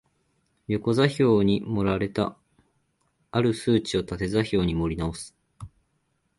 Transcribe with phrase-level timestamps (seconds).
[0.67, 2.35] 横座標に盛られた
[3.31, 5.35] 或る数値を縦座標に盛り直す